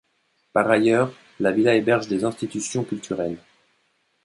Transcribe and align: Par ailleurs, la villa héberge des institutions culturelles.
Par 0.51 0.67
ailleurs, 0.71 1.13
la 1.39 1.51
villa 1.51 1.75
héberge 1.75 2.07
des 2.07 2.23
institutions 2.23 2.83
culturelles. 2.83 3.37